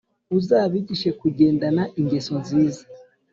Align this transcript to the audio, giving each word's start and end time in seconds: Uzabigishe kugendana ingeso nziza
Uzabigishe 0.37 1.09
kugendana 1.19 1.83
ingeso 1.99 2.33
nziza 2.41 2.83